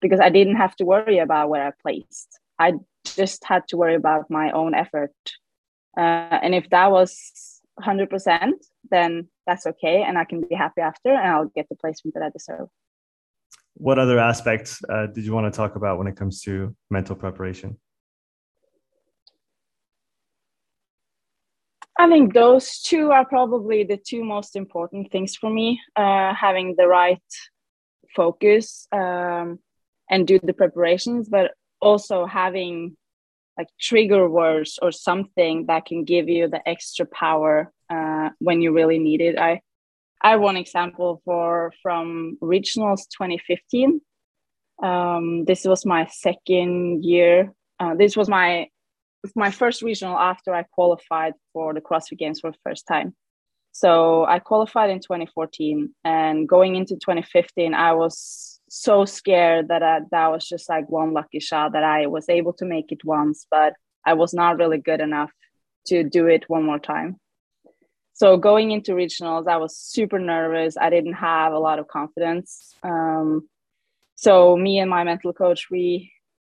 [0.02, 2.40] because I didn't have to worry about where I placed.
[2.60, 2.74] I
[3.06, 5.14] just had to worry about my own effort.
[5.98, 8.52] Uh, and if that was 100%,
[8.92, 10.04] then that's okay.
[10.04, 12.68] And I can be happy after and I'll get the placement that I deserve.
[13.76, 17.16] What other aspects uh, did you want to talk about when it comes to mental
[17.16, 17.78] preparation?
[21.98, 25.82] I think those two are probably the two most important things for me.
[25.96, 27.22] Uh, having the right
[28.16, 29.60] focus um,
[30.10, 32.96] and do the preparations, but also having
[33.58, 38.72] like trigger words or something that can give you the extra power uh, when you
[38.72, 39.38] really need it.
[39.38, 39.62] I
[40.22, 44.02] I have one example for from regionals 2015.
[44.84, 47.54] Um, this was my second year.
[47.80, 48.68] Uh, this was my
[49.36, 53.16] my first regional after I qualified for the CrossFit Games for the first time.
[53.72, 60.02] So I qualified in 2014, and going into 2015, I was so scared that I,
[60.12, 63.46] that was just like one lucky shot that I was able to make it once,
[63.50, 63.74] but
[64.06, 65.32] I was not really good enough
[65.88, 67.18] to do it one more time.
[68.14, 70.76] So going into regionals, I was super nervous.
[70.78, 72.76] I didn't have a lot of confidence.
[72.84, 73.48] Um,
[74.16, 76.12] so me and my mental coach, we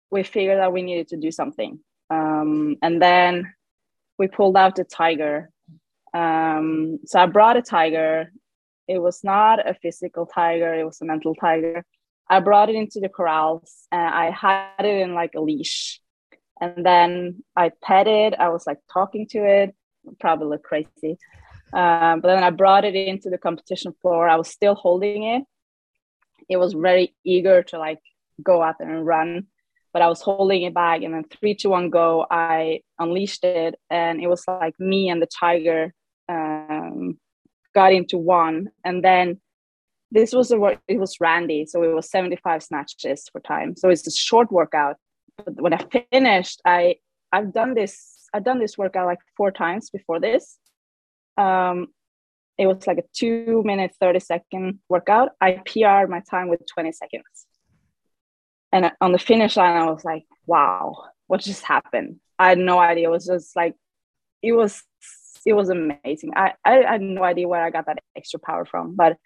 [0.10, 1.80] we figured that we needed to do something.
[2.10, 3.54] Um, and then
[4.18, 5.52] we pulled out the tiger.
[6.14, 8.32] Um, so I brought a tiger.
[8.88, 11.86] It was not a physical tiger, it was a mental tiger.
[12.32, 16.00] I brought it into the corrals and I had it in like a leash.
[16.60, 18.34] And then I pet it.
[18.40, 19.76] I was like talking to it,
[20.20, 21.18] probably crazy.
[21.74, 24.30] Um, but then I brought it into the competition floor.
[24.30, 25.44] I was still holding it.
[26.50, 28.00] It was very eager to like
[28.42, 29.48] go out there and run
[29.94, 31.02] but I was holding it back.
[31.02, 32.26] And then three, two, one, go.
[32.30, 35.94] I unleashed it, and it was like me and the tiger
[36.30, 37.20] um,
[37.76, 38.70] got into one.
[38.86, 39.42] And then
[40.12, 40.80] this was a work.
[40.88, 43.76] It was Randy, so it was seventy five snatches for time.
[43.76, 44.98] So it's a short workout.
[45.38, 46.96] But when I finished, I
[47.32, 48.28] I've done this.
[48.34, 50.58] I've done this workout like four times before this.
[51.38, 51.88] Um,
[52.58, 55.30] it was like a two minute, 30 second workout.
[55.42, 57.48] I PR my time with 20 seconds
[58.72, 62.80] and on the finish line i was like wow what just happened i had no
[62.80, 63.76] idea it was just like
[64.42, 64.84] it was
[65.46, 68.96] it was amazing I, I had no idea where i got that extra power from
[68.96, 69.18] but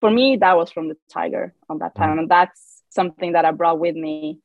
[0.00, 2.20] for me that was from the tiger on that time mm.
[2.20, 4.40] and that's something that i brought with me.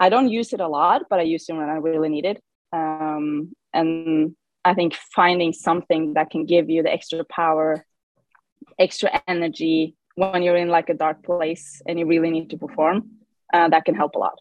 [0.00, 2.42] I don't use it a lot but i use it when i really need it.
[2.72, 7.84] Um, and i think finding something that can give you the extra power
[8.78, 13.10] extra energy when you're in like a dark place and you really need to perform
[13.52, 14.38] uh, that can help a lot.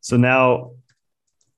[0.00, 0.72] So now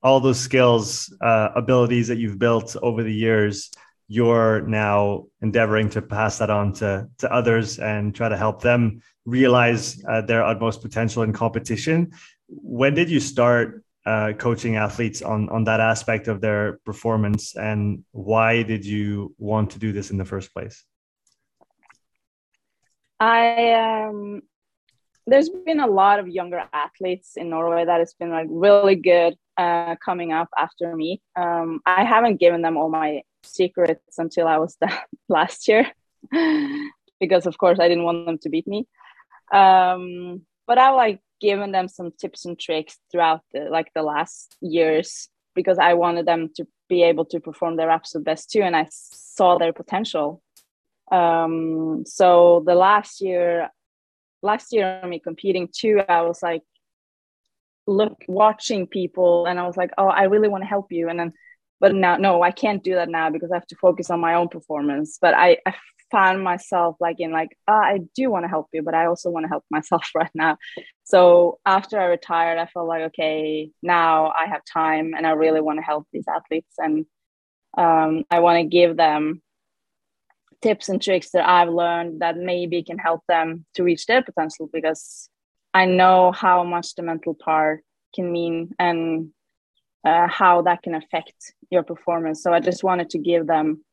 [0.03, 3.71] all those skills uh, abilities that you've built over the years
[4.11, 9.01] you're now endeavoring to pass that on to, to others and try to help them
[9.23, 12.11] realize uh, their utmost potential in competition
[12.49, 18.03] when did you start uh, coaching athletes on on that aspect of their performance and
[18.11, 20.83] why did you want to do this in the first place
[23.17, 24.41] I um
[25.25, 29.37] there's been a lot of younger athletes in Norway that has been like really good
[29.55, 31.21] uh, coming up after me.
[31.35, 34.97] Um, I haven't given them all my secrets until I was done
[35.29, 35.87] last year
[37.19, 38.87] because of course I didn't want them to beat me.
[39.53, 44.55] Um, but I've like given them some tips and tricks throughout the like the last
[44.61, 48.75] years because I wanted them to be able to perform their absolute best too, and
[48.75, 50.41] I saw their potential.
[51.11, 53.69] Um, so the last year,
[54.41, 56.63] last year me competing too, I was like,
[57.87, 61.19] look, watching people, and I was like, oh, I really want to help you, and
[61.19, 61.33] then,
[61.81, 64.35] but now, no, I can't do that now because I have to focus on my
[64.35, 65.17] own performance.
[65.19, 65.73] But I, I
[66.11, 69.31] found myself like in like, oh, I do want to help you, but I also
[69.31, 70.57] want to help myself right now.
[71.03, 75.59] So after I retired, I felt like, okay, now I have time, and I really
[75.59, 77.05] want to help these athletes, and
[77.75, 79.41] um, I want to give them
[80.61, 84.69] tips and tricks that I've learned that maybe can help them to reach their potential
[84.71, 85.29] because
[85.73, 89.31] I know how much the mental part can mean and
[90.05, 92.43] uh, how that can affect your performance.
[92.43, 93.83] So I just wanted to give them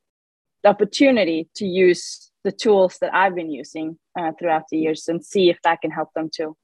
[0.62, 5.24] the opportunity to use the tools that I've been using uh, throughout the years and
[5.24, 6.56] see if that can help them too.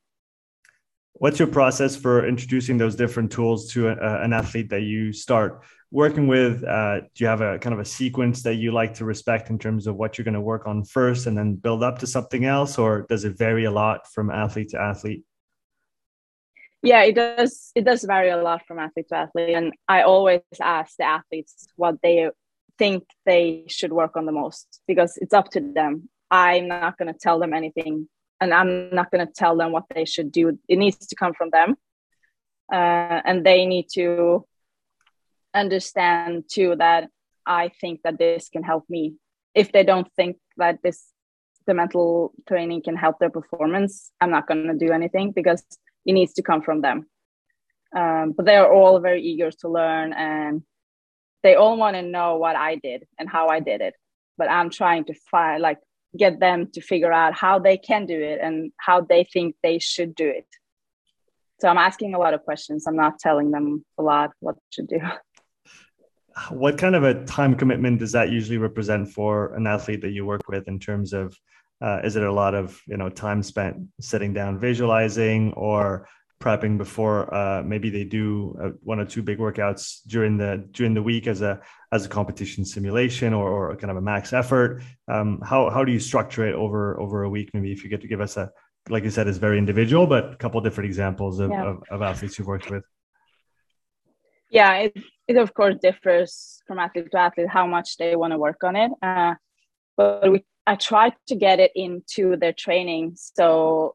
[1.14, 5.62] What's your process for introducing those different tools to a, an athlete that you start
[5.92, 6.64] working with?
[6.64, 9.58] Uh, do you have a kind of a sequence that you like to respect in
[9.58, 12.44] terms of what you're going to work on first and then build up to something
[12.44, 15.22] else, or does it vary a lot from athlete to athlete?
[16.84, 17.72] Yeah, it does.
[17.74, 21.66] It does vary a lot from athlete to athlete, and I always ask the athletes
[21.76, 22.28] what they
[22.78, 26.08] think they should work on the most because it's up to them.
[26.30, 28.08] I'm not going to tell them anything
[28.40, 30.58] and I'm not going to tell them what they should do.
[30.68, 31.76] It needs to come from them.
[32.72, 34.46] Uh, and they need to
[35.54, 37.08] understand too that
[37.46, 39.14] I think that this can help me.
[39.54, 41.04] If they don't think that this
[41.66, 45.64] the mental training can help their performance, I'm not going to do anything because
[46.04, 47.06] it needs to come from them.
[47.96, 50.62] Um, but they are all very eager to learn and
[51.42, 53.94] they all want to know what I did and how I did it.
[54.36, 55.78] But I'm trying to find like
[56.16, 59.78] get them to figure out how they can do it and how they think they
[59.78, 60.46] should do it.
[61.60, 62.86] So I'm asking a lot of questions.
[62.86, 65.00] I'm not telling them a lot what to do.
[66.50, 70.26] What kind of a time commitment does that usually represent for an athlete that you
[70.26, 71.38] work with in terms of
[71.84, 76.08] uh, is it a lot of you know time spent sitting down visualizing or
[76.42, 80.94] prepping before uh, maybe they do uh, one or two big workouts during the during
[80.94, 81.60] the week as a
[81.92, 84.82] as a competition simulation or, or kind of a max effort?
[85.08, 87.50] Um, how how do you structure it over over a week?
[87.52, 88.50] Maybe if you get to give us a
[88.88, 91.64] like you said it's very individual but a couple different examples of, yeah.
[91.64, 92.84] of, of, athletes you've worked with.
[94.50, 94.96] Yeah it,
[95.28, 98.76] it of course differs from athlete to athlete how much they want to work on
[98.76, 98.90] it.
[99.02, 99.34] Uh,
[99.96, 103.94] but we i try to get it into their training so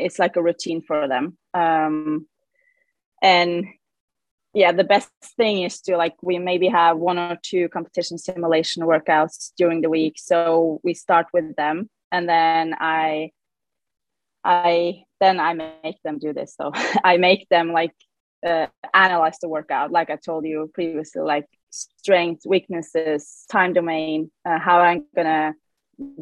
[0.00, 1.36] it's like a routine for them.
[1.54, 2.26] Um,
[3.22, 3.66] and
[4.54, 8.82] yeah the best thing is to like we maybe have one or two competition simulation
[8.82, 13.30] workouts during the week so we start with them and then i
[14.42, 16.54] i then i make them do this.
[16.56, 16.72] So
[17.04, 17.94] i make them like
[18.44, 24.58] uh, analyze the workout like i told you previously like strength weaknesses time domain uh,
[24.58, 25.52] how i'm gonna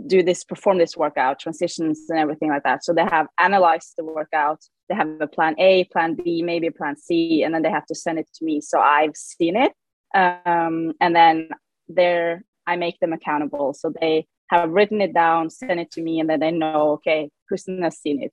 [0.06, 2.84] do this perform this workout transitions and everything like that.
[2.84, 4.60] So they have analyzed the workout.
[4.88, 7.86] They have a plan a plan b maybe a plan c and then they have
[7.86, 8.60] to send it to me.
[8.60, 9.72] So i've seen it.
[10.14, 11.50] Um, and then
[11.88, 13.74] there i make them accountable.
[13.74, 17.30] So they have written it down send it to me and then they know okay
[17.50, 18.32] Kristin has seen it.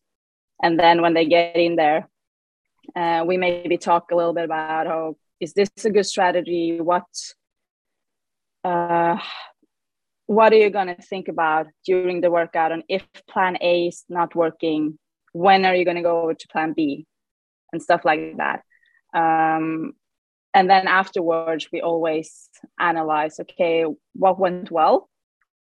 [0.63, 2.07] And then when they get in there
[2.95, 6.79] uh, we maybe talk a little bit about oh is this a good strategy?
[6.79, 7.03] What
[8.63, 9.17] uh,
[10.27, 14.03] what are you going to think about during the workout and if plan a is
[14.09, 14.97] not working?
[15.33, 17.05] When are you going to go over to plan b?
[17.71, 18.61] And stuff like that.
[19.13, 19.93] Um,
[20.53, 22.49] and then afterwards we always
[22.79, 25.09] analyze okay what went well?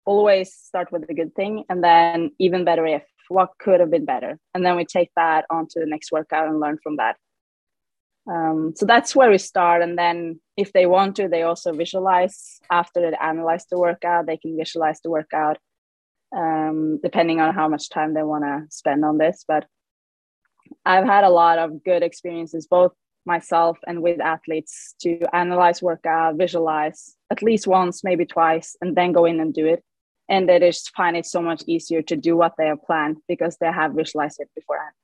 [0.05, 4.05] Always start with the good thing and then even better if what could have been
[4.05, 4.39] better?
[4.55, 7.17] And then we take that on to the next workout and learn from that
[8.31, 9.83] um, so that's where we start.
[9.83, 14.37] And then if they want to, they also visualize after they analyze the workout, they
[14.37, 15.59] can visualize the workout
[16.37, 19.45] um, depending on how much time they want to spend on this.
[19.47, 19.67] But
[20.85, 22.93] I've had a lot of good experiences, both
[23.27, 29.13] myself and with athletes, to analyze workout, visualize at least once, maybe twice, and then
[29.13, 29.83] go in and do it.
[30.29, 33.57] And they just find it so much easier to do what they have planned because
[33.61, 34.95] they have visualized it beforehand.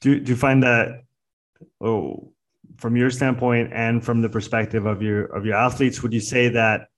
[0.00, 1.04] Do, do you find that
[1.80, 2.32] oh,
[2.76, 6.48] from your standpoint and from the perspective of your of your athletes, would you say
[6.48, 6.88] that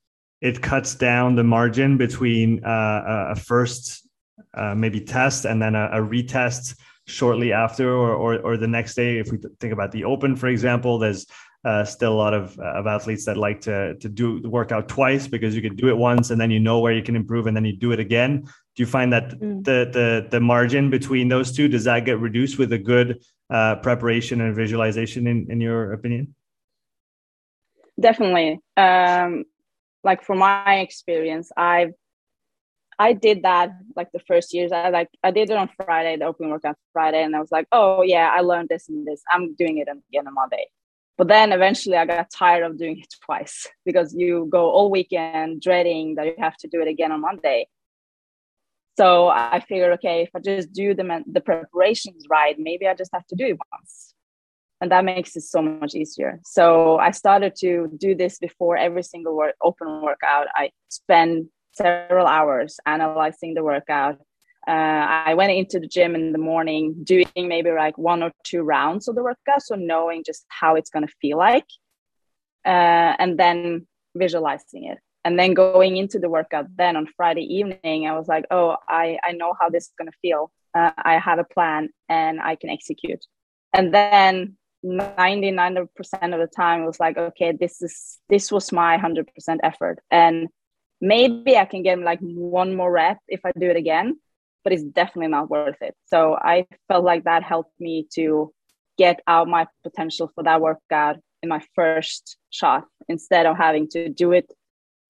[0.41, 4.09] it cuts down the margin between uh, a first
[4.55, 8.95] uh, maybe test and then a, a retest shortly after or, or, or the next
[8.95, 9.19] day?
[9.19, 11.27] If we think about the Open, for example, there's
[11.65, 14.89] uh, still a lot of, uh, of athletes that like to, to do the workout
[14.89, 17.47] twice because you can do it once and then you know where you can improve
[17.47, 18.43] and then you do it again.
[18.43, 19.63] Do you find that mm.
[19.63, 23.23] the, the, the margin between those two, does that get reduced with a good
[23.53, 26.35] uh, preparation and visualization in, in your opinion?
[28.01, 28.61] Definitely.
[28.77, 29.45] Um,
[30.03, 31.93] like from my experience, I've
[32.99, 34.73] I did that like the first years.
[34.73, 37.67] I like I did it on Friday, the open workout Friday, and I was like,
[37.73, 39.23] oh yeah, I learned this and this.
[39.31, 40.67] I'm doing it again on Monday.
[41.19, 45.61] But then eventually I got tired of doing it twice because you go all weekend
[45.61, 47.69] dreading that you have to do it again on Monday.
[48.99, 53.11] So I figured, okay, if I just do the the preparations right, maybe I just
[53.15, 54.15] have to do it once,
[54.81, 56.41] and that makes it so much easier.
[56.45, 60.47] So I started to do this before every single work, open workout.
[60.55, 64.19] I spend several hours analyzing the workout.
[64.69, 68.63] Uh, I went into the gym in the morning, doing maybe like one or two
[68.63, 71.67] rounds of the workout, so knowing just how it's going to feel like,
[72.65, 76.67] uh, and then visualizing it, and then going into the workout.
[76.77, 80.11] Then on Friday evening, I was like, "Oh, I I know how this is going
[80.11, 80.51] to feel.
[80.75, 83.25] Uh, I have a plan, and I can execute."
[83.73, 85.87] And then 99%
[86.35, 89.27] of the time it was like okay this is this was my 100%
[89.63, 90.49] effort and
[91.01, 94.19] maybe i can get like one more rep if i do it again
[94.65, 98.53] but it's definitely not worth it so i felt like that helped me to
[98.99, 104.09] get out my potential for that workout in my first shot instead of having to
[104.09, 104.53] do it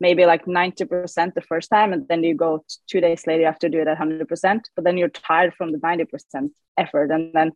[0.05, 2.51] maybe like 90% the first time and then you go
[2.91, 5.73] two days later you have to do it at 100% but then you're tired from
[5.73, 7.53] the 90% effort and then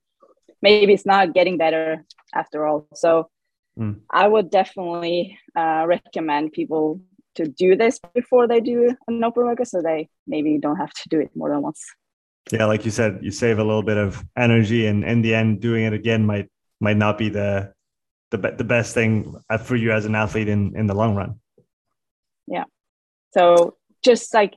[0.63, 2.87] maybe it's not getting better after all.
[2.95, 3.29] So
[3.79, 4.01] mm.
[4.11, 7.01] I would definitely uh, recommend people
[7.37, 11.09] to do this before they do an open workout so they maybe don't have to
[11.09, 11.85] do it more than once.
[12.53, 15.61] Yeah, like you said, you save a little bit of energy, and in the end,
[15.61, 16.49] doing it again might
[16.81, 17.73] might not be the
[18.31, 19.35] the the best thing
[19.65, 21.41] for you as an athlete in in the long run.
[23.37, 24.55] So just like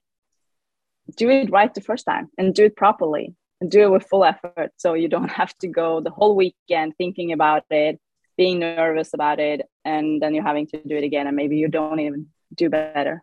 [1.18, 4.24] do it right the first time and do it properly and do it with full
[4.24, 8.00] effort so you don't have to go the whole weekend thinking about it
[8.38, 11.68] being nervous about it and then you're having to do it again and maybe you
[11.68, 13.22] don't even do better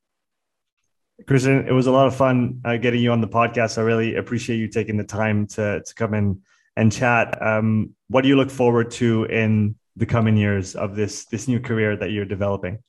[1.24, 3.78] Kristin, it was a lot of fun uh, getting you on the podcast.
[3.78, 6.42] I really appreciate you taking the time to, to come in
[6.76, 7.40] and chat.
[7.40, 11.58] Um, what do you look forward to in the coming years of this this new
[11.58, 12.80] career that you're developing?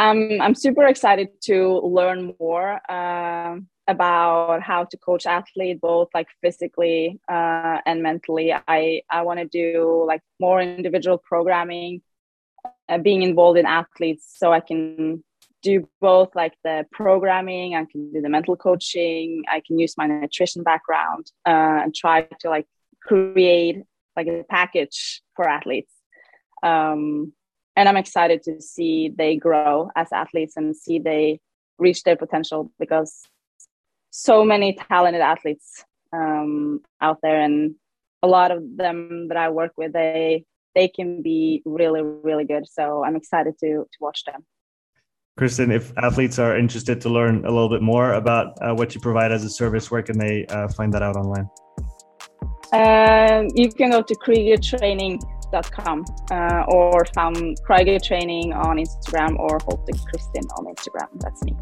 [0.00, 2.80] Um, I'm super excited to learn more.
[2.90, 9.40] Uh, about how to coach athlete both like physically uh, and mentally i i want
[9.40, 12.00] to do like more individual programming
[12.88, 15.24] uh, being involved in athletes so i can
[15.62, 20.06] do both like the programming i can do the mental coaching i can use my
[20.06, 22.66] nutrition background uh, and try to like
[23.02, 23.82] create
[24.16, 25.92] like a package for athletes
[26.62, 27.32] um,
[27.80, 31.40] and i'm excited to see they grow as athletes and see they
[31.80, 33.22] reach their potential because
[34.10, 37.74] so many talented athletes um, out there, and
[38.22, 42.66] a lot of them that I work with, they they can be really really good.
[42.68, 44.44] So I'm excited to to watch them.
[45.38, 49.00] Kristin, if athletes are interested to learn a little bit more about uh, what you
[49.00, 51.48] provide as a service, where can they uh, find that out online?
[52.72, 59.94] Um, you can go to kriegertraining.com uh, or found Krieger Training on Instagram or Holte
[60.08, 61.08] Kristin on Instagram.
[61.20, 61.56] That's me.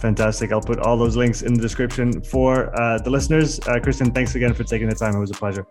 [0.00, 0.50] Fantastic.
[0.52, 3.60] I'll put all those links in the description for uh, the listeners.
[3.60, 5.14] Uh, Kristin, thanks again for taking the time.
[5.14, 5.66] It was a pleasure.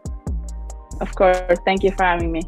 [1.01, 1.59] Of course.
[1.65, 2.41] Thank you for having me.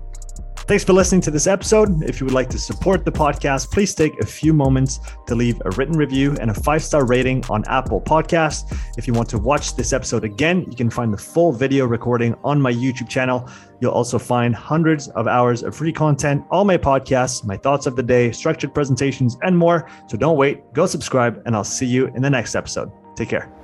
[0.71, 2.01] Thanks for listening to this episode.
[2.01, 5.61] If you would like to support the podcast, please take a few moments to leave
[5.65, 8.73] a written review and a five star rating on Apple Podcasts.
[8.97, 12.35] If you want to watch this episode again, you can find the full video recording
[12.45, 13.49] on my YouTube channel.
[13.81, 17.97] You'll also find hundreds of hours of free content, all my podcasts, my thoughts of
[17.97, 19.89] the day, structured presentations, and more.
[20.07, 22.93] So don't wait, go subscribe, and I'll see you in the next episode.
[23.17, 23.60] Take care.